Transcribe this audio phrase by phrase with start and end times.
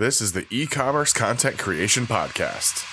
[0.00, 2.86] This is the e commerce content creation podcast.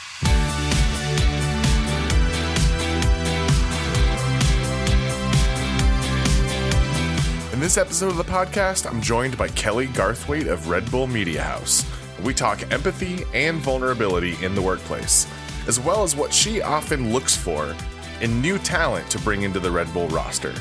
[7.54, 11.42] In this episode of the podcast, I'm joined by Kelly Garthwaite of Red Bull Media
[11.42, 11.86] House.
[12.24, 15.28] We talk empathy and vulnerability in the workplace,
[15.66, 17.74] as well as what she often looks for
[18.20, 20.54] in new talent to bring into the Red Bull roster.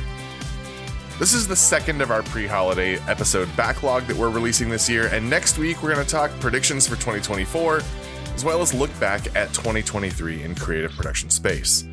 [1.18, 5.06] This is the second of our pre holiday episode backlog that we're releasing this year,
[5.06, 7.80] and next week we're going to talk predictions for 2024,
[8.34, 11.84] as well as look back at 2023 in creative production space.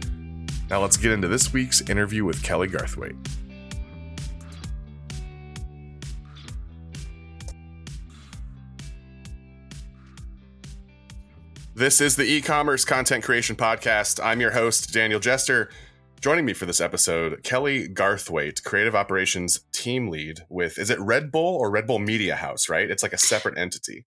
[0.70, 3.16] Now let's get into this week's interview with Kelly Garthwaite.
[11.74, 14.22] This is the e commerce content creation podcast.
[14.22, 15.70] I'm your host, Daniel Jester.
[16.24, 21.34] Joining me for this episode, Kelly Garthwaite, creative operations team lead with, is it Red
[21.34, 22.90] Bull or Red Bull Media House, right?
[22.90, 24.06] It's like a separate entity.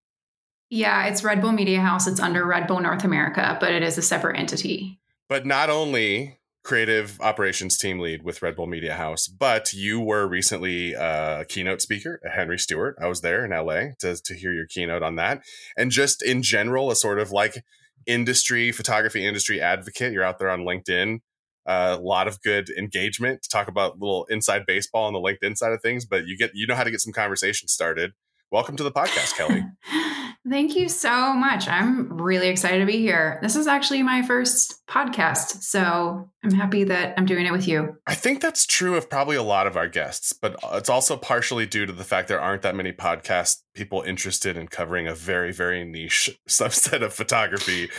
[0.70, 2.08] Yeah, it's Red Bull Media House.
[2.08, 4.98] It's under Red Bull North America, but it is a separate entity.
[5.27, 10.26] But not only creative operations team lead with Red Bull Media House, but you were
[10.26, 12.96] recently a keynote speaker at Henry Stewart.
[12.98, 15.44] I was there in LA to, to hear your keynote on that.
[15.76, 17.66] And just in general, a sort of like
[18.07, 20.13] industry, photography industry advocate.
[20.13, 21.20] You're out there on LinkedIn.
[21.66, 25.72] A lot of good engagement to talk about little inside baseball on the LinkedIn side
[25.72, 28.13] of things, but you get you know how to get some conversation started.
[28.51, 29.63] Welcome to the podcast, Kelly.
[30.48, 31.68] Thank you so much.
[31.68, 33.40] I'm really excited to be here.
[33.41, 37.98] This is actually my first podcast, so I'm happy that I'm doing it with you.
[38.05, 41.18] I think that's true of probably a lot of our guests, but uh, it's also
[41.18, 45.16] partially due to the fact there aren't that many podcast people interested in covering a
[45.16, 47.90] very, very niche subset of photography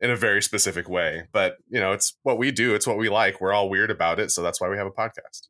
[0.00, 1.28] in a very specific way.
[1.30, 3.40] But, you know, it's what we do, it's what we like.
[3.40, 5.46] We're all weird about it, so that's why we have a podcast.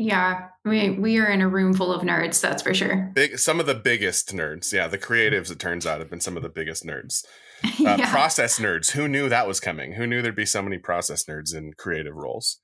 [0.00, 3.10] Yeah, we we are in a room full of nerds, that's for sure.
[3.14, 4.72] Big, some of the biggest nerds.
[4.72, 7.24] Yeah, the creatives, it turns out, have been some of the biggest nerds.
[7.60, 8.08] Uh, yeah.
[8.08, 8.92] Process nerds.
[8.92, 9.94] Who knew that was coming?
[9.94, 12.60] Who knew there'd be so many process nerds in creative roles?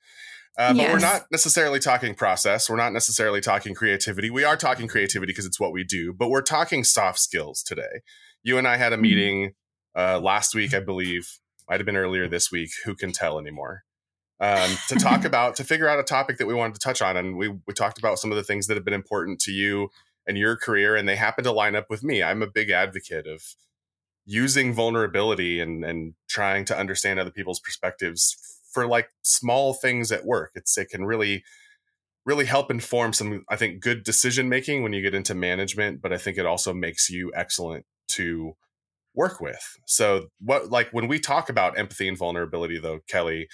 [0.56, 0.92] Uh, but yes.
[0.92, 2.70] we're not necessarily talking process.
[2.70, 4.30] We're not necessarily talking creativity.
[4.30, 8.02] We are talking creativity because it's what we do, but we're talking soft skills today.
[8.44, 9.02] You and I had a mm-hmm.
[9.02, 9.52] meeting
[9.96, 11.28] uh, last week, I believe,
[11.68, 12.70] might have been earlier this week.
[12.84, 13.82] Who can tell anymore?
[14.40, 17.16] Um, to talk about to figure out a topic that we wanted to touch on,
[17.16, 19.90] and we we talked about some of the things that have been important to you
[20.26, 22.22] and your career, and they happen to line up with me.
[22.22, 23.54] I'm a big advocate of
[24.26, 28.36] using vulnerability and and trying to understand other people's perspectives
[28.72, 30.52] for like small things at work.
[30.54, 31.44] It's it can really
[32.24, 36.12] really help inform some I think good decision making when you get into management, but
[36.12, 38.56] I think it also makes you excellent to
[39.14, 39.76] work with.
[39.86, 43.48] So what like when we talk about empathy and vulnerability though, Kelly,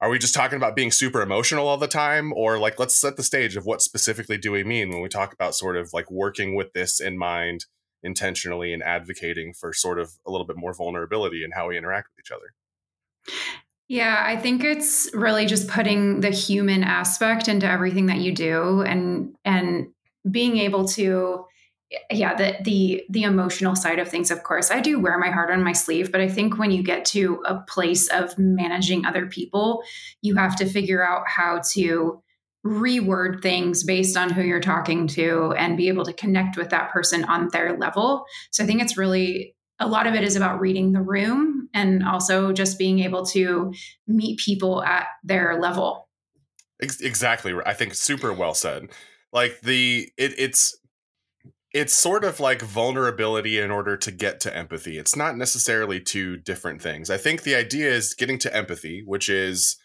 [0.00, 2.32] are we just talking about being super emotional all the time?
[2.34, 5.32] Or like let's set the stage of what specifically do we mean when we talk
[5.32, 7.66] about sort of like working with this in mind
[8.02, 12.08] intentionally and advocating for sort of a little bit more vulnerability and how we interact
[12.08, 13.34] with each other?
[13.88, 18.82] Yeah i think it's really just putting the human aspect into everything that you do
[18.82, 19.88] and and
[20.30, 21.44] being able to
[22.10, 24.70] yeah the the the emotional side of things of course.
[24.70, 27.42] I do wear my heart on my sleeve but i think when you get to
[27.46, 29.82] a place of managing other people
[30.20, 32.22] you have to figure out how to
[32.66, 36.90] reword things based on who you're talking to and be able to connect with that
[36.90, 38.24] person on their level.
[38.50, 42.04] So i think it's really a lot of it is about reading the room and
[42.04, 43.72] also just being able to
[44.08, 46.08] meet people at their level.
[46.80, 48.88] Exactly i think super well said.
[49.32, 50.77] Like the it, it's
[51.72, 54.98] it's sort of like vulnerability in order to get to empathy.
[54.98, 57.10] It's not necessarily two different things.
[57.10, 59.76] I think the idea is getting to empathy, which is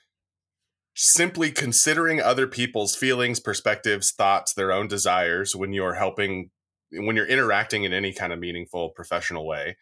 [0.95, 6.51] simply considering other people's feelings, perspectives, thoughts, their own desires when you're helping,
[6.91, 9.75] when you're interacting in any kind of meaningful professional way.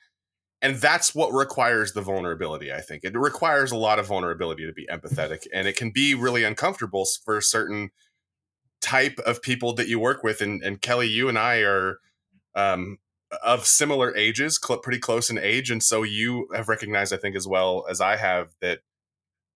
[0.64, 3.04] And that's what requires the vulnerability, I think.
[3.04, 7.06] It requires a lot of vulnerability to be empathetic, and it can be really uncomfortable
[7.26, 7.90] for certain
[8.82, 10.42] type of people that you work with.
[10.42, 11.98] And, and Kelly, you and I are
[12.56, 12.98] um,
[13.44, 15.72] of similar ages, cl- pretty close in age.
[15.72, 18.80] And so you have recognized, I think, as well as I have, that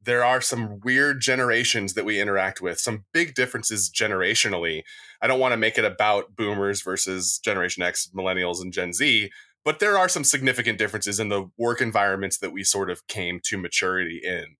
[0.01, 4.83] there are some weird generations that we interact with, some big differences generationally.
[5.21, 9.31] I don't want to make it about boomers versus Generation X, millennials, and Gen Z,
[9.63, 13.39] but there are some significant differences in the work environments that we sort of came
[13.45, 14.57] to maturity in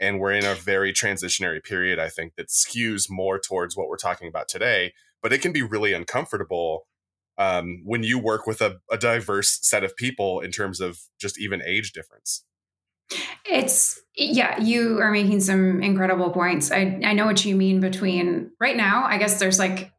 [0.00, 3.96] and we're in a very transitionary period i think that skews more towards what we're
[3.96, 4.92] talking about today
[5.22, 6.86] but it can be really uncomfortable
[7.38, 11.40] um, when you work with a, a diverse set of people in terms of just
[11.40, 12.44] even age difference.
[13.46, 16.70] It's yeah you are making some incredible points.
[16.70, 19.92] I i know what you mean between right now i guess there's like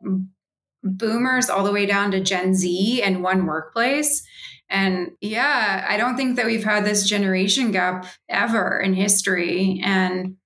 [0.83, 4.23] boomers all the way down to Gen Z in one workplace.
[4.69, 9.81] And yeah, I don't think that we've had this generation gap ever in history.
[9.83, 10.37] And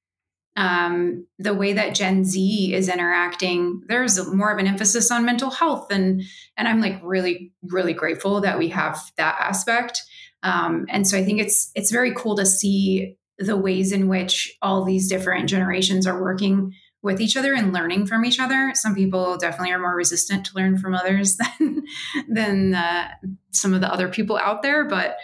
[0.56, 5.50] um, the way that Gen Z is interacting, there's more of an emphasis on mental
[5.50, 6.22] health, and
[6.58, 10.04] and I'm like really really grateful that we have that aspect.
[10.44, 14.56] Um, and so I think it's it's very cool to see the ways in which
[14.62, 18.72] all these different generations are working with each other and learning from each other.
[18.74, 21.84] Some people definitely are more resistant to learn from others than
[22.28, 23.10] than uh,
[23.52, 24.86] some of the other people out there.
[24.86, 25.18] But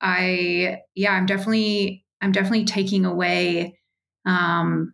[0.00, 3.78] I, yeah, I'm definitely I'm definitely taking away
[4.26, 4.92] um,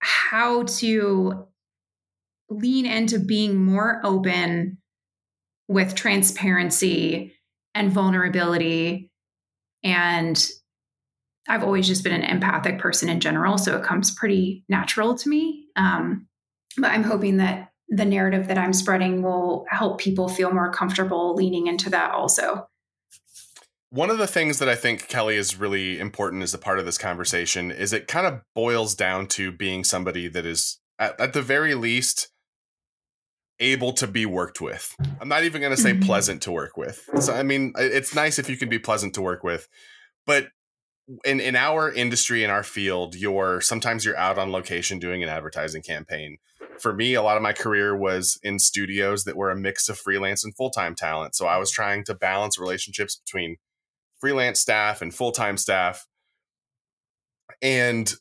[0.00, 1.46] how to
[2.50, 4.78] lean into being more open
[5.68, 7.34] with transparency
[7.74, 9.10] and vulnerability
[9.82, 10.48] and
[11.48, 15.28] I've always just been an empathic person in general, so it comes pretty natural to
[15.28, 15.66] me.
[15.76, 16.26] Um,
[16.76, 21.34] but I'm hoping that the narrative that I'm spreading will help people feel more comfortable
[21.34, 22.66] leaning into that also.
[23.90, 26.84] One of the things that I think Kelly is really important as a part of
[26.84, 31.32] this conversation is it kind of boils down to being somebody that is, at, at
[31.32, 32.28] the very least,
[33.60, 34.94] able to be worked with.
[35.20, 36.02] I'm not even going to say mm-hmm.
[36.02, 37.08] pleasant to work with.
[37.20, 39.68] So, I mean, it's nice if you can be pleasant to work with,
[40.26, 40.48] but
[41.24, 45.28] in in our industry in our field you're sometimes you're out on location doing an
[45.28, 46.38] advertising campaign.
[46.80, 49.98] For me a lot of my career was in studios that were a mix of
[49.98, 51.34] freelance and full-time talent.
[51.34, 53.56] So i was trying to balance relationships between
[54.20, 56.06] freelance staff and full-time staff.
[57.62, 58.12] And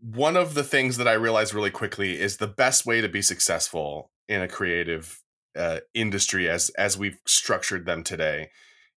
[0.00, 3.20] one of the things that i realized really quickly is the best way to be
[3.20, 5.22] successful in a creative
[5.54, 8.48] uh, industry as as we've structured them today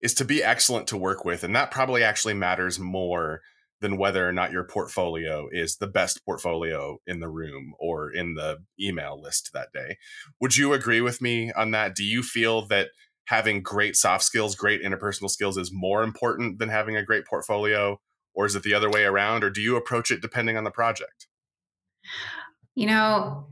[0.02, 1.44] is to be excellent to work with.
[1.44, 3.40] And that probably actually matters more
[3.80, 8.34] than whether or not your portfolio is the best portfolio in the room or in
[8.34, 9.98] the email list that day.
[10.40, 11.94] Would you agree with me on that?
[11.94, 12.88] Do you feel that
[13.26, 18.00] having great soft skills, great interpersonal skills is more important than having a great portfolio?
[18.34, 19.44] Or is it the other way around?
[19.44, 21.26] Or do you approach it depending on the project?
[22.74, 23.48] You know,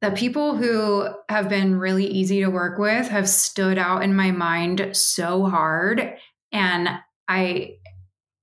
[0.00, 4.30] the people who have been really easy to work with have stood out in my
[4.30, 6.14] mind so hard.
[6.52, 6.88] And
[7.26, 7.78] I,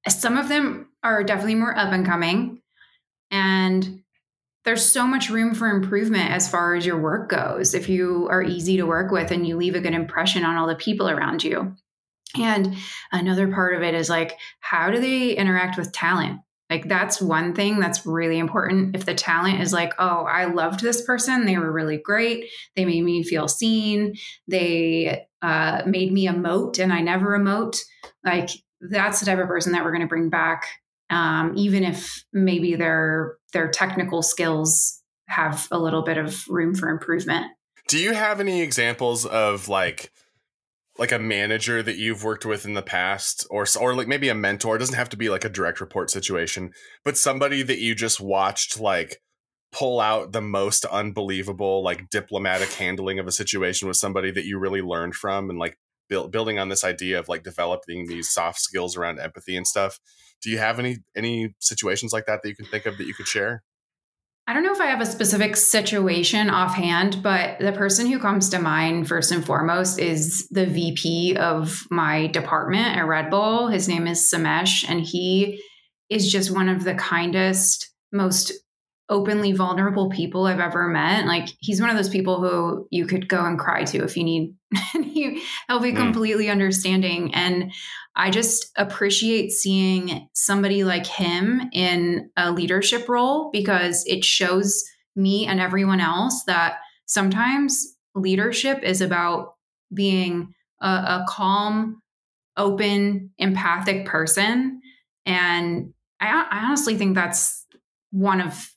[0.07, 2.61] some of them are definitely more up and coming.
[3.31, 4.01] And
[4.65, 8.43] there's so much room for improvement as far as your work goes if you are
[8.43, 11.43] easy to work with and you leave a good impression on all the people around
[11.43, 11.75] you.
[12.37, 12.75] And
[13.11, 16.41] another part of it is like, how do they interact with talent?
[16.69, 18.95] Like that's one thing that's really important.
[18.95, 22.85] If the talent is like, oh, I loved this person, they were really great, they
[22.85, 24.15] made me feel seen,
[24.47, 27.77] they uh, made me emote, and I never emote.
[28.23, 28.49] Like
[28.81, 30.65] that's the type of person that we're going to bring back,
[31.11, 36.89] um, even if maybe their their technical skills have a little bit of room for
[36.89, 37.45] improvement.
[37.87, 40.11] Do you have any examples of like?
[40.97, 44.35] Like a manager that you've worked with in the past or or like maybe a
[44.35, 46.71] mentor it doesn't have to be like a direct report situation
[47.03, 49.21] but somebody that you just watched like
[49.71, 54.57] pull out the most unbelievable like diplomatic handling of a situation with somebody that you
[54.57, 55.77] really learned from and like
[56.07, 59.99] build, building on this idea of like developing these soft skills around empathy and stuff.
[60.41, 63.13] Do you have any any situations like that that you can think of that you
[63.13, 63.63] could share
[64.47, 68.49] I don't know if I have a specific situation offhand, but the person who comes
[68.49, 73.69] to mind first and foremost is the VP of my department at Red Bull.
[73.69, 75.63] His name is Samesh, and he
[76.11, 78.51] is just one of the kindest, most
[79.09, 81.25] openly vulnerable people I've ever met.
[81.25, 84.23] Like he's one of those people who you could go and cry to if you
[84.23, 84.53] need.
[84.93, 85.97] he, he'll be mm.
[85.97, 87.33] completely understanding.
[87.33, 87.71] And
[88.15, 94.83] I just appreciate seeing somebody like him in a leadership role because it shows
[95.15, 99.55] me and everyone else that sometimes leadership is about
[99.93, 102.01] being a, a calm,
[102.57, 104.81] open, empathic person.
[105.25, 107.65] And I, I honestly think that's
[108.11, 108.71] one of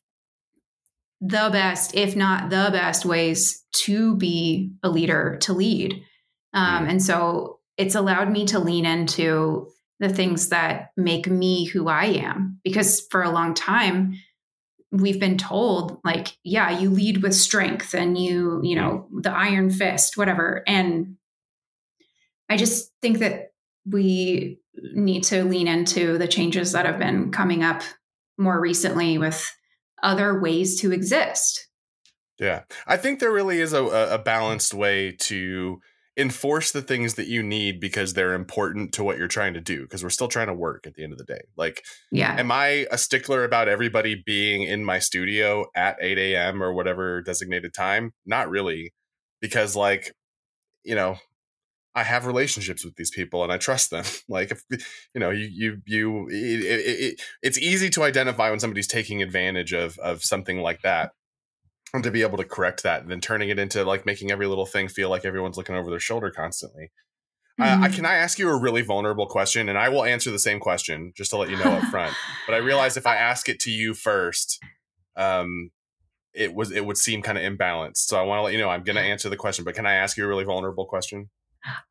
[1.20, 6.02] the best, if not the best, ways to be a leader, to lead.
[6.54, 6.90] Um, mm.
[6.90, 9.68] and so it's allowed me to lean into
[10.00, 12.60] the things that make me who I am.
[12.62, 14.14] Because for a long time,
[14.92, 19.70] we've been told, like, yeah, you lead with strength and you, you know, the iron
[19.70, 20.62] fist, whatever.
[20.66, 21.16] And
[22.48, 23.52] I just think that
[23.84, 24.60] we
[24.94, 27.82] need to lean into the changes that have been coming up
[28.38, 29.52] more recently with
[30.02, 31.68] other ways to exist.
[32.38, 32.62] Yeah.
[32.86, 35.80] I think there really is a, a balanced way to
[36.18, 39.82] enforce the things that you need because they're important to what you're trying to do
[39.82, 42.50] because we're still trying to work at the end of the day like yeah am
[42.50, 47.72] i a stickler about everybody being in my studio at 8 a.m or whatever designated
[47.72, 48.92] time not really
[49.40, 50.12] because like
[50.82, 51.18] you know
[51.98, 54.04] i have relationships with these people and i trust them.
[54.28, 54.62] Like if
[55.14, 59.22] you know you you you it, it, it, it's easy to identify when somebody's taking
[59.22, 61.12] advantage of of something like that
[61.94, 64.46] and to be able to correct that and then turning it into like making every
[64.46, 66.90] little thing feel like everyone's looking over their shoulder constantly.
[67.58, 67.82] Mm-hmm.
[67.82, 69.68] uh, I, can i ask you a really vulnerable question?
[69.68, 72.14] And i will answer the same question just to let you know up front.
[72.46, 74.62] But i realize if i ask it to you first
[75.16, 75.70] um
[76.34, 78.08] it was it would seem kind of imbalanced.
[78.08, 79.86] So i want to let you know i'm going to answer the question but can
[79.86, 81.30] i ask you a really vulnerable question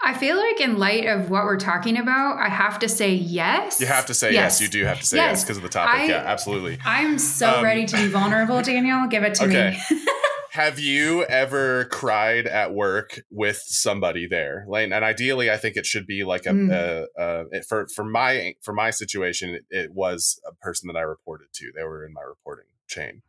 [0.02, 3.80] I feel like, in light of what we're talking about, I have to say yes.
[3.80, 4.60] You have to say yes.
[4.60, 4.62] yes.
[4.62, 6.02] You do have to say yes because yes, of the topic.
[6.02, 6.80] I, yeah, absolutely.
[6.86, 9.08] I'm so um, ready to be vulnerable, Daniel.
[9.08, 9.78] Give it to okay.
[9.90, 10.06] me.
[10.58, 14.66] have you ever cried at work with somebody there?
[14.68, 16.72] Like, and ideally, I think it should be like a, mm.
[16.72, 21.02] a, a for for my for my situation, it, it was a person that I
[21.02, 21.72] reported to.
[21.76, 23.22] They were in my reporting chain,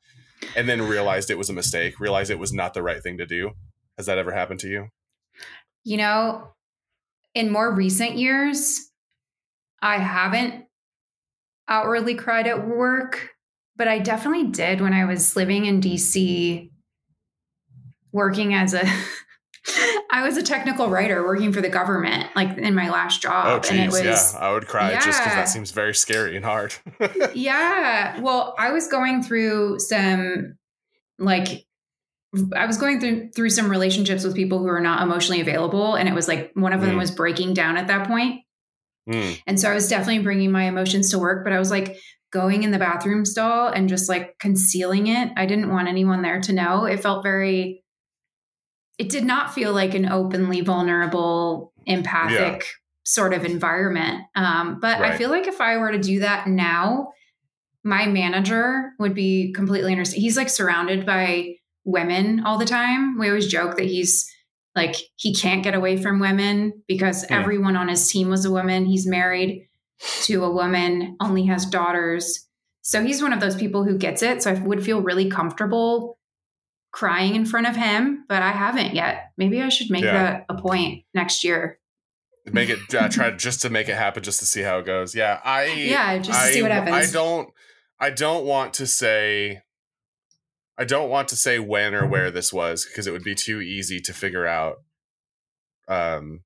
[0.57, 2.00] and then realized it was a mistake.
[2.00, 3.50] Realized it was not the right thing to do.
[3.99, 4.88] Has that ever happened to you?
[5.88, 6.49] You know,
[7.35, 8.90] in more recent years,
[9.80, 10.66] I haven't
[11.66, 13.30] outwardly cried at work,
[13.75, 16.71] but I definitely did when I was living in DC
[18.12, 18.85] working as a
[20.12, 23.47] I was a technical writer working for the government, like in my last job.
[23.47, 25.00] Oh, geez, and it was, yeah, I would cry yeah.
[25.02, 26.75] just because that seems very scary and hard.
[27.35, 28.21] yeah.
[28.21, 30.59] Well, I was going through some
[31.18, 31.64] like
[32.55, 36.09] I was going through through some relationships with people who are not emotionally available, and
[36.09, 36.99] it was like one of them mm.
[36.99, 38.43] was breaking down at that point.
[39.09, 39.41] Mm.
[39.47, 41.97] And so I was definitely bringing my emotions to work, but I was like
[42.31, 45.31] going in the bathroom stall and just like concealing it.
[45.37, 46.85] I didn't want anyone there to know.
[46.85, 47.83] It felt very.
[48.99, 52.61] It did not feel like an openly vulnerable, empathic yeah.
[53.05, 54.25] sort of environment.
[54.35, 55.13] Um, but right.
[55.13, 57.13] I feel like if I were to do that now,
[57.85, 60.21] my manager would be completely understand.
[60.21, 61.55] He's like surrounded by
[61.88, 63.18] women all the time.
[63.18, 64.30] We always joke that he's
[64.76, 67.40] like he can't get away from women because yeah.
[67.40, 68.85] everyone on his team was a woman.
[68.85, 69.68] He's married
[70.25, 72.47] to a woman, only has daughters.
[72.83, 74.42] So he's one of those people who gets it.
[74.42, 76.18] So I would feel really comfortable
[76.92, 79.33] crying in front of him, but I haven't yet.
[79.37, 80.12] Maybe I should make yeah.
[80.12, 81.78] that a point next year.
[82.50, 85.14] Make it uh, try just to make it happen, just to see how it goes.
[85.14, 86.95] Yeah, I yeah, just I, to see what happens.
[86.95, 87.49] I don't
[88.00, 89.62] I don't want to say
[90.79, 93.61] I don't want to say when or where this was because it would be too
[93.61, 94.77] easy to figure out
[95.89, 96.41] um,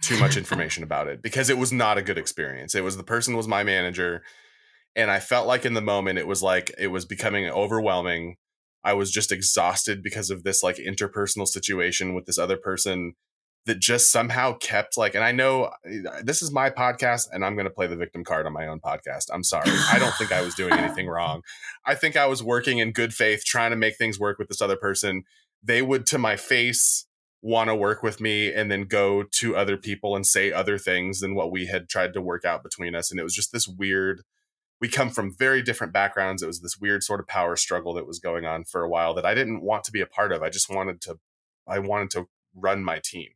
[0.00, 2.74] too much information about it because it was not a good experience.
[2.74, 4.22] It was the person was my manager
[4.96, 8.36] and I felt like in the moment it was like it was becoming overwhelming.
[8.82, 13.12] I was just exhausted because of this like interpersonal situation with this other person
[13.66, 17.54] that just somehow kept like and i know uh, this is my podcast and i'm
[17.54, 19.26] going to play the victim card on my own podcast.
[19.32, 19.70] I'm sorry.
[19.90, 21.42] I don't think i was doing anything wrong.
[21.84, 24.62] I think i was working in good faith trying to make things work with this
[24.62, 25.24] other person.
[25.62, 27.06] They would to my face
[27.42, 31.20] want to work with me and then go to other people and say other things
[31.20, 33.10] than what we had tried to work out between us.
[33.10, 34.22] And it was just this weird
[34.78, 36.42] we come from very different backgrounds.
[36.42, 39.14] It was this weird sort of power struggle that was going on for a while
[39.14, 40.42] that i didn't want to be a part of.
[40.42, 41.18] I just wanted to
[41.66, 43.28] i wanted to run my team.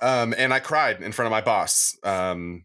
[0.00, 1.96] Um, and I cried in front of my boss.
[2.02, 2.64] Um,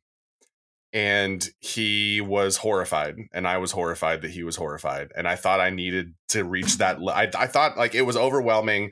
[0.91, 5.11] and he was horrified, and I was horrified that he was horrified.
[5.15, 6.97] And I thought I needed to reach that.
[6.99, 8.91] I, I thought like it was overwhelming.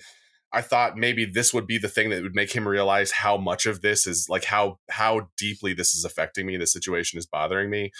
[0.53, 3.65] I thought maybe this would be the thing that would make him realize how much
[3.65, 6.57] of this is like how how deeply this is affecting me.
[6.57, 7.91] The situation is bothering me,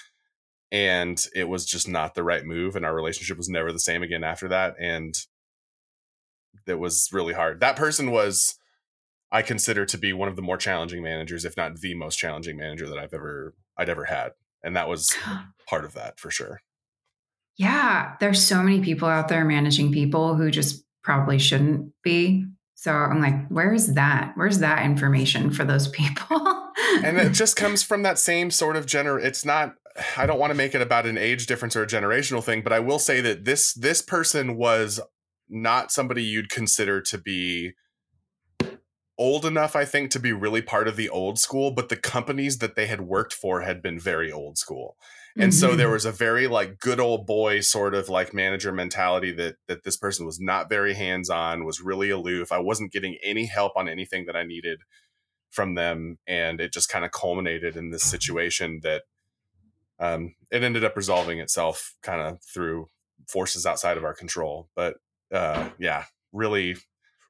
[0.71, 2.75] and it was just not the right move.
[2.75, 4.75] And our relationship was never the same again after that.
[4.79, 5.15] And
[6.67, 7.61] that was really hard.
[7.61, 8.56] That person was
[9.31, 12.57] I consider to be one of the more challenging managers, if not the most challenging
[12.57, 14.31] manager that I've ever I'd ever had.
[14.63, 15.15] And that was
[15.67, 16.61] part of that for sure.
[17.57, 22.45] Yeah, there's so many people out there managing people who just probably shouldn't be.
[22.75, 24.33] So I'm like, where's that?
[24.35, 26.71] Where's that information for those people?
[27.03, 29.73] and it just comes from that same sort of gener it's not
[30.15, 32.71] I don't want to make it about an age difference or a generational thing, but
[32.71, 34.99] I will say that this this person was
[35.49, 37.73] not somebody you'd consider to be
[39.17, 42.59] old enough, I think, to be really part of the old school, but the companies
[42.59, 44.95] that they had worked for had been very old school.
[45.35, 45.59] And mm-hmm.
[45.59, 45.93] so there mm-hmm.
[45.93, 49.97] was a very like good old boy sort of like manager mentality that that this
[49.97, 52.51] person was not very hands-on, was really aloof.
[52.51, 54.79] I wasn't getting any help on anything that I needed
[55.51, 56.17] from them.
[56.27, 59.03] And it just kind of culminated in this situation that
[59.99, 62.87] um, it ended up resolving itself kind of through
[63.27, 64.69] forces outside of our control.
[64.75, 64.95] But
[65.31, 66.77] uh, yeah, really,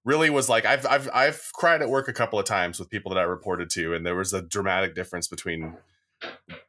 [0.08, 3.14] really was like I've I've I've cried at work a couple of times with people
[3.14, 5.76] that I reported to, and there was a dramatic difference between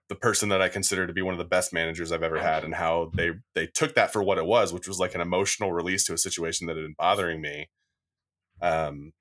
[0.08, 2.64] the person that I consider to be one of the best managers I've ever had
[2.64, 5.72] and how they they took that for what it was, which was like an emotional
[5.72, 7.70] release to a situation that had been bothering me.
[8.60, 9.12] Um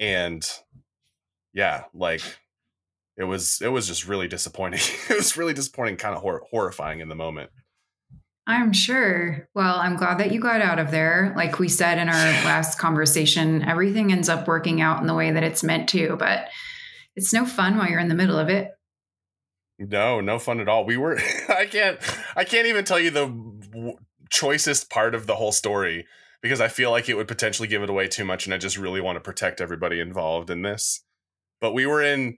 [0.00, 0.44] and
[1.52, 2.22] yeah, like
[3.16, 4.80] it was it was just really disappointing.
[5.08, 7.50] it was really disappointing, kind of hor- horrifying in the moment.
[8.46, 9.48] I'm sure.
[9.54, 11.32] Well, I'm glad that you got out of there.
[11.36, 15.30] Like we said in our last conversation, everything ends up working out in the way
[15.30, 16.48] that it's meant to, but
[17.16, 18.72] it's no fun while you're in the middle of it.
[19.78, 20.84] No, no fun at all.
[20.84, 21.98] We were I can't
[22.36, 23.96] I can't even tell you the w-
[24.30, 26.06] choicest part of the whole story
[26.42, 28.76] because I feel like it would potentially give it away too much and I just
[28.76, 31.02] really want to protect everybody involved in this.
[31.60, 32.36] But we were in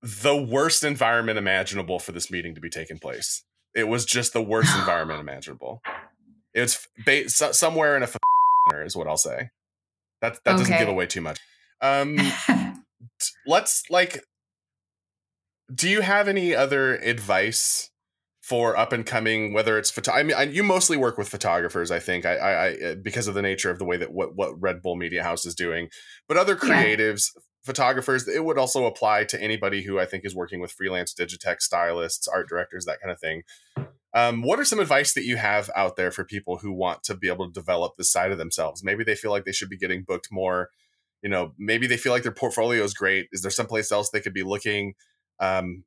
[0.00, 3.42] the worst environment imaginable for this meeting to be taking place.
[3.74, 5.82] It was just the worst environment imaginable.
[6.54, 8.08] It's ba- so, somewhere in a
[8.84, 9.50] is what I'll say.
[10.20, 10.58] That that okay.
[10.62, 11.38] doesn't give away too much.
[11.80, 12.18] Um,
[13.46, 14.24] let's like.
[15.72, 17.90] Do you have any other advice
[18.42, 19.52] for up and coming?
[19.52, 21.90] Whether it's photo, I mean, I, you mostly work with photographers.
[21.90, 24.60] I think I, I, I, because of the nature of the way that what what
[24.60, 25.88] Red Bull Media House is doing,
[26.26, 30.34] but other creatives, yeah photographers it would also apply to anybody who i think is
[30.34, 33.42] working with freelance digitech stylists art directors that kind of thing.
[34.14, 37.14] Um, what are some advice that you have out there for people who want to
[37.14, 38.82] be able to develop this side of themselves?
[38.82, 40.70] Maybe they feel like they should be getting booked more.
[41.22, 43.28] You know maybe they feel like their portfolio is great.
[43.32, 44.94] Is there someplace else they could be looking?
[45.40, 45.84] Um,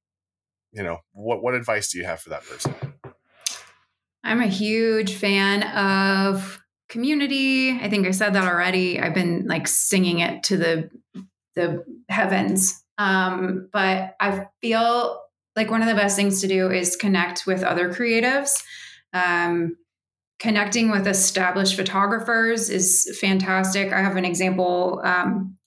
[0.72, 2.76] you know what what advice do you have for that person?
[4.24, 7.72] I'm a huge fan of community.
[7.72, 9.00] I think i said that already.
[9.00, 10.90] I've been like singing it to the
[11.56, 12.84] the heavens.
[12.98, 15.22] Um, but I feel
[15.56, 18.62] like one of the best things to do is connect with other creatives.
[19.14, 19.78] Um,
[20.40, 23.92] connecting with established photographers is fantastic.
[23.92, 25.02] I have an example.
[25.04, 25.58] Um,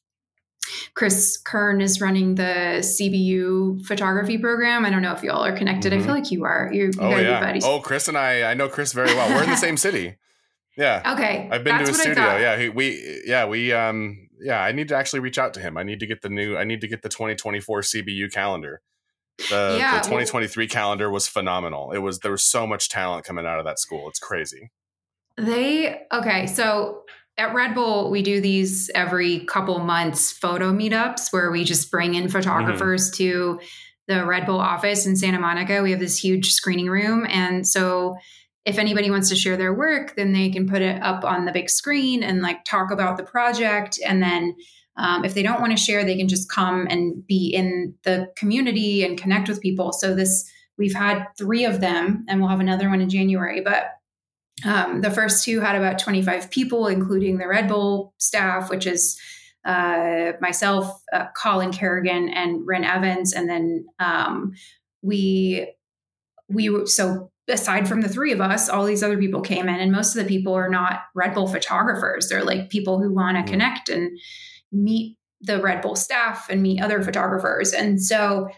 [0.94, 4.84] Chris Kern is running the CBU photography program.
[4.84, 5.92] I don't know if you all are connected.
[5.92, 6.02] Mm-hmm.
[6.02, 6.70] I feel like you are.
[6.72, 7.58] You're, you oh, yeah.
[7.62, 9.28] Oh, Chris and I, I know Chris very well.
[9.28, 10.16] We're in the same city.
[10.76, 11.02] Yeah.
[11.14, 11.48] Okay.
[11.52, 12.36] I've been That's to his studio.
[12.36, 12.58] Yeah.
[12.58, 15.78] He, we, yeah, we, um, yeah, I need to actually reach out to him.
[15.78, 16.56] I need to get the new.
[16.56, 18.82] I need to get the 2024 CBU calendar.
[19.48, 21.92] The, yeah, the 2023 well, calendar was phenomenal.
[21.92, 24.06] It was there was so much talent coming out of that school.
[24.08, 24.70] It's crazy.
[25.38, 27.04] They okay, so
[27.38, 32.14] at Red Bull we do these every couple months photo meetups where we just bring
[32.14, 33.16] in photographers mm-hmm.
[33.16, 33.60] to
[34.06, 35.82] the Red Bull office in Santa Monica.
[35.82, 38.16] We have this huge screening room and so
[38.64, 41.52] if anybody wants to share their work, then they can put it up on the
[41.52, 43.98] big screen and like talk about the project.
[44.04, 44.56] And then
[44.96, 48.32] um, if they don't want to share, they can just come and be in the
[48.36, 49.92] community and connect with people.
[49.92, 50.48] So this
[50.78, 53.60] we've had three of them, and we'll have another one in January.
[53.60, 53.92] But
[54.64, 59.18] um, the first two had about 25 people, including the Red Bull staff, which is
[59.64, 64.52] uh, myself, uh, Colin Kerrigan, and Ren Evans, and then um,
[65.02, 65.72] we
[66.48, 69.80] we were so aside from the three of us, all these other people came in,
[69.80, 72.28] and most of the people are not Red Bull photographers.
[72.28, 73.46] They're like people who want to mm.
[73.46, 74.18] connect and
[74.72, 77.72] meet the Red Bull staff and meet other photographers.
[77.72, 78.48] And so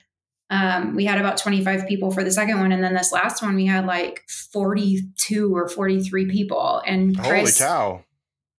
[0.51, 2.71] um, we had about 25 people for the second one.
[2.71, 6.83] And then this last one, we had like 42 or 43 people.
[6.87, 8.05] And Chris, holy cow.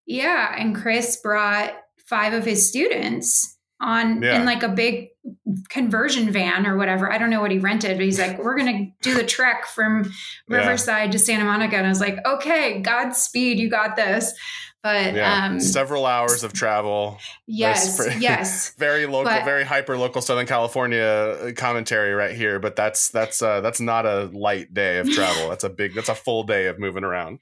[0.06, 0.54] Yeah.
[0.58, 1.74] And Chris brought
[2.06, 4.40] five of his students on yeah.
[4.40, 5.10] in like a big
[5.70, 7.12] conversion van or whatever.
[7.12, 9.66] I don't know what he rented, but he's like, we're going to do the trek
[9.66, 10.12] from
[10.48, 11.12] Riverside yeah.
[11.12, 11.76] to Santa Monica.
[11.76, 14.34] And I was like, okay, Godspeed, you got this.
[14.84, 15.46] But yeah.
[15.46, 17.20] um, several hours of travel.
[17.46, 18.74] Yes, yes.
[18.78, 22.60] very local, but, very hyper local Southern California uh, commentary right here.
[22.60, 25.50] But that's that's uh, that's not a light day of travel.
[25.50, 25.94] that's a big.
[25.94, 27.40] That's a full day of moving around.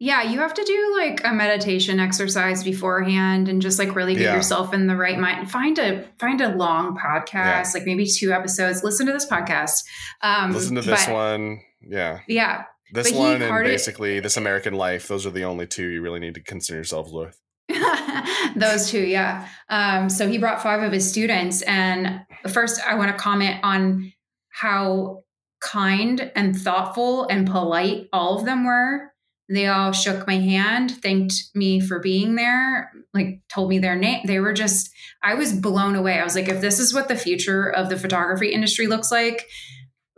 [0.00, 4.22] Yeah, you have to do like a meditation exercise beforehand and just like really get
[4.22, 4.36] yeah.
[4.36, 5.50] yourself in the right mind.
[5.50, 7.70] Find a find a long podcast, yeah.
[7.74, 8.84] like maybe two episodes.
[8.84, 9.82] Listen to this podcast.
[10.22, 11.60] Um, Listen to this but, one.
[11.80, 12.20] Yeah.
[12.28, 12.64] Yeah.
[12.92, 15.08] This but one and basically This American Life.
[15.08, 17.40] Those are the only two you really need to concern yourselves with.
[18.56, 19.48] Those two, yeah.
[19.68, 21.62] Um, so he brought five of his students.
[21.62, 24.12] And first, I want to comment on
[24.50, 25.24] how
[25.60, 29.12] kind and thoughtful and polite all of them were
[29.48, 34.20] they all shook my hand, thanked me for being there, like told me their name.
[34.26, 34.90] They were just,
[35.22, 36.18] I was blown away.
[36.18, 39.46] I was like, if this is what the future of the photography industry looks like,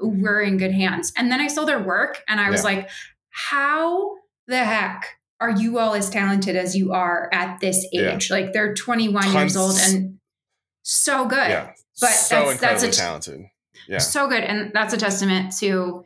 [0.01, 1.12] we're in good hands.
[1.16, 2.88] And then I saw their work and I was like,
[3.31, 4.16] how
[4.49, 5.07] the heck
[5.38, 8.31] are you all as talented as you are at this age?
[8.31, 8.37] Yeah.
[8.37, 9.35] Like they're 21 Tons.
[9.35, 10.19] years old and
[10.83, 11.37] so good.
[11.49, 11.73] Yeah.
[12.01, 13.40] But so that's, incredibly that's a, talented.
[13.88, 13.99] Yeah.
[13.99, 14.43] So good.
[14.43, 16.05] And that's a testament to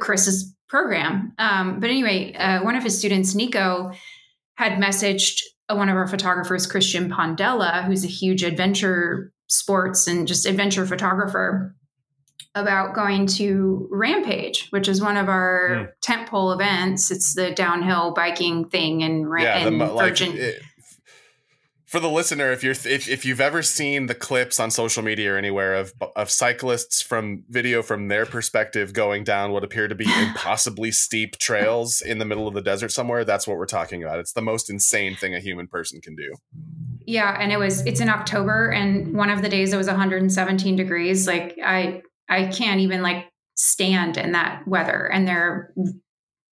[0.00, 1.32] Chris's program.
[1.38, 3.92] Um, but anyway, uh, one of his students, Nico,
[4.56, 10.46] had messaged one of our photographers, Christian Pondella, who's a huge adventure sports and just
[10.46, 11.74] adventure photographer,
[12.54, 15.88] about going to Rampage, which is one of our mm.
[16.04, 17.10] tentpole events.
[17.10, 20.30] It's the downhill biking thing in, yeah, in the, Virgin.
[20.30, 20.62] Like, it,
[21.88, 25.32] for the listener, if you're if, if you've ever seen the clips on social media
[25.32, 29.94] or anywhere of of cyclists from video from their perspective going down what appear to
[29.94, 34.02] be impossibly steep trails in the middle of the desert somewhere, that's what we're talking
[34.02, 34.18] about.
[34.18, 36.34] It's the most insane thing a human person can do.
[37.06, 40.76] Yeah, and it was it's in October and one of the days it was 117
[40.76, 41.26] degrees.
[41.26, 43.24] Like I I can't even like
[43.54, 45.72] stand in that weather and they're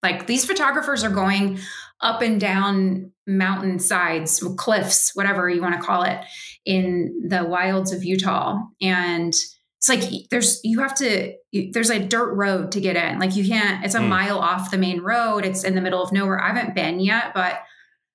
[0.02, 1.58] like these photographers are going
[2.00, 6.20] up and down mountain sides, cliffs, whatever you want to call it,
[6.64, 8.58] in the wilds of Utah.
[8.80, 9.34] And
[9.78, 11.34] it's like there's you have to
[11.72, 13.18] there's a dirt road to get in.
[13.18, 13.84] Like you can't.
[13.84, 14.08] It's a mm.
[14.08, 15.44] mile off the main road.
[15.44, 16.42] It's in the middle of nowhere.
[16.42, 17.60] I haven't been yet, but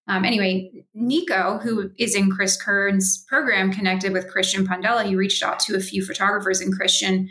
[0.08, 5.06] um, anyway, Nico, who is in Chris Kern's program, connected with Christian Pondella.
[5.06, 7.30] He reached out to a few photographers, and Christian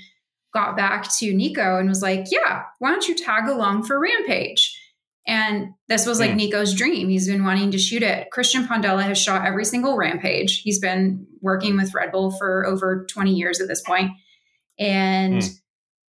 [0.55, 4.70] got back to Nico and was like, "Yeah, why don't you tag along for Rampage?"
[5.31, 6.37] And this was like mm.
[6.37, 7.09] Nico's dream.
[7.09, 8.33] He's been wanting to shoot it.
[8.33, 10.63] Christian Pondella has shot every single rampage.
[10.63, 14.11] He's been working with Red Bull for over 20 years at this point.
[14.77, 15.51] And mm.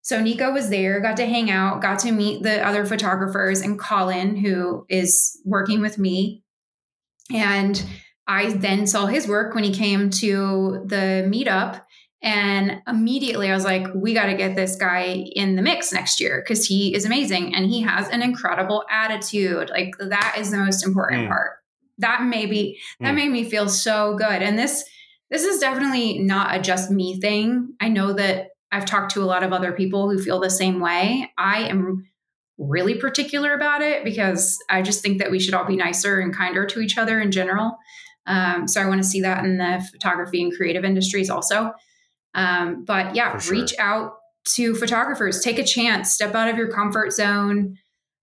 [0.02, 3.78] so Nico was there, got to hang out, got to meet the other photographers and
[3.78, 6.44] Colin, who is working with me.
[7.32, 7.80] And
[8.26, 11.84] I then saw his work when he came to the meetup
[12.24, 16.20] and immediately I was like, we got to get this guy in the mix next
[16.20, 19.70] year because he is amazing and he has an incredible attitude.
[19.72, 21.30] Like that is the most important mm.
[21.30, 21.58] part.
[21.98, 23.16] That maybe that mm.
[23.16, 24.42] made me feel so good.
[24.42, 24.84] And this
[25.32, 27.74] this is definitely not a just me thing.
[27.80, 30.80] I know that I've talked to a lot of other people who feel the same
[30.80, 31.32] way.
[31.38, 32.08] I am
[32.58, 36.36] really particular about it because I just think that we should all be nicer and
[36.36, 37.78] kinder to each other in general.
[38.28, 41.74] Um, so I want to see that in the photography and creative industries also.
[42.34, 43.54] Um, but yeah, sure.
[43.54, 44.14] reach out
[44.54, 47.76] to photographers, take a chance, step out of your comfort zone,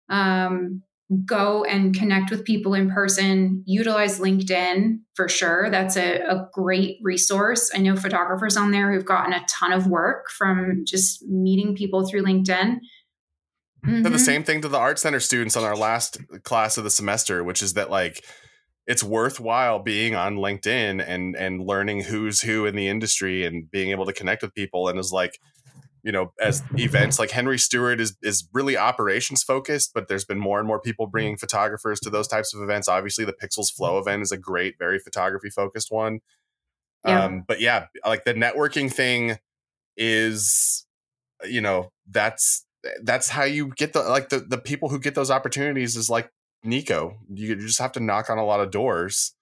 [0.09, 0.83] um,
[1.25, 5.71] go and connect with people in person, utilize LinkedIn for sure.
[5.71, 7.71] That's a, a great resource.
[7.75, 12.07] I know photographers on there who've gotten a ton of work from just meeting people
[12.07, 12.79] through LinkedIn.
[13.87, 14.03] Mm-hmm.
[14.03, 17.45] the same thing to the art center students on our last class of the semester,
[17.45, 18.25] which is that like
[18.89, 23.91] it's worthwhile being on LinkedIn and and learning who's who in the industry and being
[23.91, 24.89] able to connect with people.
[24.89, 25.39] And is like
[26.03, 30.39] you know as events like Henry Stewart is is really operations focused but there's been
[30.39, 32.89] more and more people bringing photographers to those types of events.
[32.89, 36.21] Obviously the Pixels Flow event is a great very photography focused one.
[37.07, 37.27] Yeah.
[37.27, 39.39] um but yeah like the networking thing
[39.97, 40.87] is
[41.45, 42.65] you know that's
[43.03, 46.31] that's how you get the like the the people who get those opportunities is like
[46.65, 47.19] Nico.
[47.33, 49.35] You just have to knock on a lot of doors.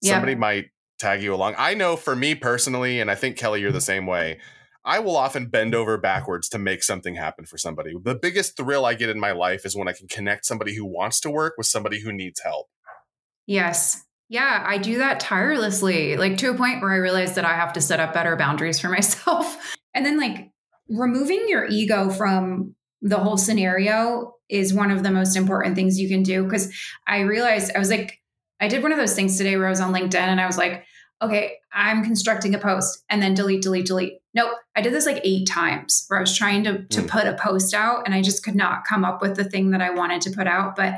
[0.00, 0.14] Yeah.
[0.14, 0.66] Somebody might
[0.98, 1.54] tag you along.
[1.58, 3.84] I know for me personally, and I think Kelly, you're the mm-hmm.
[3.84, 4.38] same way.
[4.84, 7.94] I will often bend over backwards to make something happen for somebody.
[8.02, 10.84] The biggest thrill I get in my life is when I can connect somebody who
[10.84, 12.66] wants to work with somebody who needs help.
[13.46, 14.02] Yes.
[14.28, 17.74] Yeah, I do that tirelessly, like to a point where I realize that I have
[17.74, 19.76] to set up better boundaries for myself.
[19.94, 20.50] And then, like,
[20.88, 26.08] removing your ego from the whole scenario is one of the most important things you
[26.08, 26.48] can do.
[26.48, 26.72] Cause
[27.06, 28.20] I realized I was like,
[28.60, 30.58] I did one of those things today where I was on LinkedIn and I was
[30.58, 30.84] like,
[31.22, 34.18] okay, I'm constructing a post and then delete, delete, delete.
[34.34, 34.52] Nope.
[34.76, 37.08] I did this like eight times where I was trying to, to mm.
[37.08, 39.80] put a post out and I just could not come up with the thing that
[39.80, 40.76] I wanted to put out.
[40.76, 40.94] But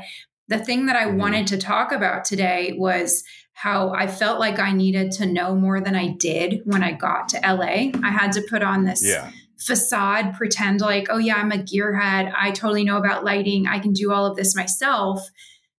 [0.47, 1.17] the thing that I mm.
[1.17, 5.79] wanted to talk about today was how I felt like I needed to know more
[5.79, 7.91] than I did when I got to LA.
[8.03, 12.33] I had to put on this yeah facade pretend like, oh, yeah, I'm a gearhead.
[12.35, 13.67] I totally know about lighting.
[13.67, 15.29] I can do all of this myself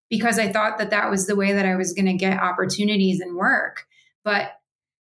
[0.08, 3.20] because I thought that that was the way that I was going to get opportunities
[3.20, 3.86] and work.
[4.24, 4.52] But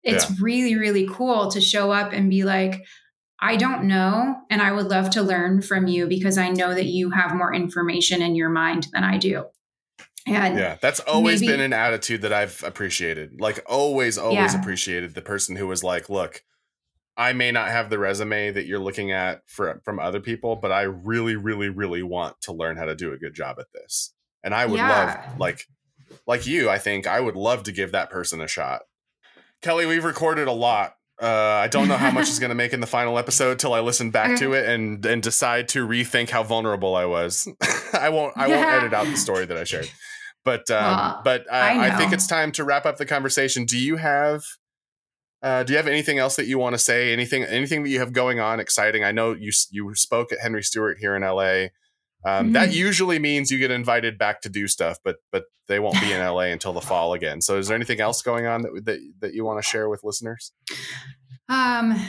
[0.03, 0.37] it's yeah.
[0.41, 2.85] really, really cool to show up and be like,
[3.41, 4.37] I don't know.
[4.51, 7.53] And I would love to learn from you because I know that you have more
[7.53, 9.47] information in your mind than I do.
[10.27, 13.41] And yeah, that's always maybe, been an attitude that I've appreciated.
[13.41, 14.61] Like, always, always yeah.
[14.61, 16.45] appreciated the person who was like, look,
[17.17, 20.73] I may not have the resume that you're looking at for, from other people, but
[20.73, 24.15] I really, really, really want to learn how to do a good job at this.
[24.43, 24.89] And I would yeah.
[25.29, 25.67] love, like,
[26.27, 28.83] like you, I think I would love to give that person a shot.
[29.61, 30.97] Kelly, we've recorded a lot.
[31.21, 33.75] Uh, I don't know how much is going to make in the final episode till
[33.75, 37.47] I listen back to it and and decide to rethink how vulnerable I was.
[37.93, 38.37] I won't.
[38.37, 39.91] I won't edit out the story that I shared.
[40.45, 43.65] But um, well, but I, I, I think it's time to wrap up the conversation.
[43.65, 44.45] Do you have
[45.43, 47.13] uh, do you have anything else that you want to say?
[47.13, 49.03] Anything, anything that you have going on exciting?
[49.03, 51.69] I know you you spoke at Henry Stewart here in LA.
[52.25, 52.53] Um, mm-hmm.
[52.53, 56.13] That usually means you get invited back to do stuff, but but they won't be
[56.13, 57.41] in LA until the fall again.
[57.41, 60.05] So, is there anything else going on that that, that you want to share with
[60.05, 60.53] listeners?
[61.49, 62.01] Um,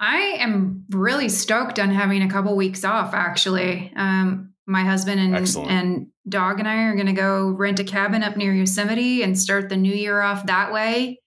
[0.00, 3.12] I am really stoked on having a couple weeks off.
[3.12, 5.70] Actually, um, my husband and Excellent.
[5.70, 9.38] and dog and I are going to go rent a cabin up near Yosemite and
[9.38, 11.18] start the new year off that way.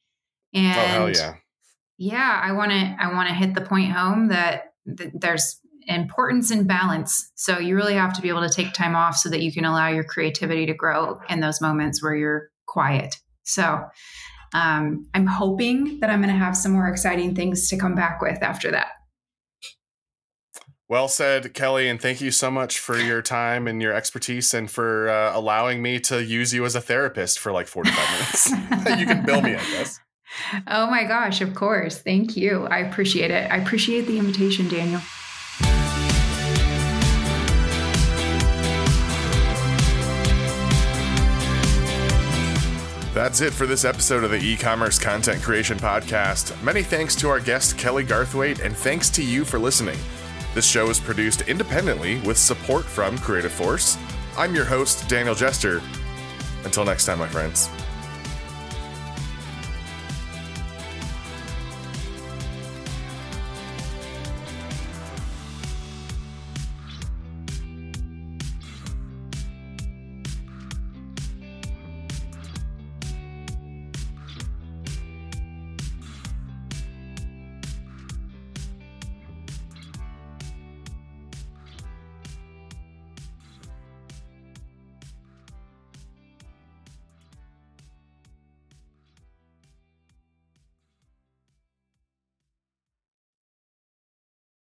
[0.56, 1.36] And oh hell yeah!
[1.98, 6.52] Yeah, I want to I want to hit the point home that, that there's importance
[6.52, 7.32] and balance.
[7.36, 9.66] So you really have to be able to take time off so that you can
[9.66, 13.18] allow your creativity to grow in those moments where you're quiet.
[13.44, 13.86] So
[14.54, 18.22] um, I'm hoping that I'm going to have some more exciting things to come back
[18.22, 18.88] with after that.
[20.88, 24.70] Well said, Kelly, and thank you so much for your time and your expertise and
[24.70, 28.50] for uh, allowing me to use you as a therapist for like 45 minutes.
[29.00, 30.00] you can bill me, I guess.
[30.68, 32.00] Oh my gosh, of course.
[32.00, 32.66] Thank you.
[32.68, 33.52] I appreciate it.
[33.52, 35.02] I appreciate the invitation, Daniel.
[43.16, 46.62] That's it for this episode of the e-commerce content creation podcast.
[46.62, 49.98] Many thanks to our guest Kelly Garthwaite and thanks to you for listening.
[50.54, 53.98] This show is produced independently with support from Creative Force.
[54.38, 55.82] I'm your host Daniel Jester.
[56.66, 57.70] Until next time, my friends.